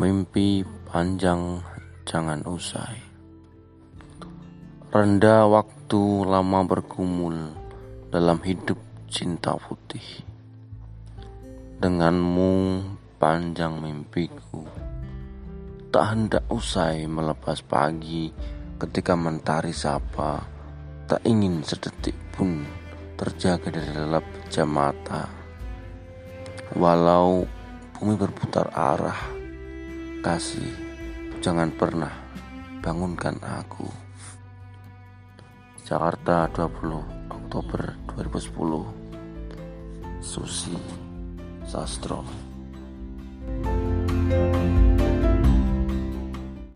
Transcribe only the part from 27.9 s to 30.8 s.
bumi berputar arah, Kasih,